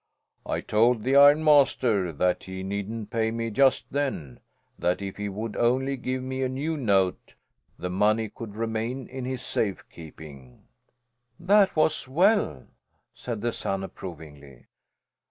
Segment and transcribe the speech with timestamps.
[0.47, 4.39] "I told the ironmaster that he needn't pay me just then;
[4.79, 7.35] that if he would only give me a new note
[7.77, 10.63] the money could remain in his safekeeping."
[11.39, 12.65] "That was well,"
[13.13, 14.65] said the son approvingly.